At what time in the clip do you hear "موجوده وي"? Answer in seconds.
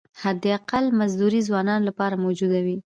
2.23-2.77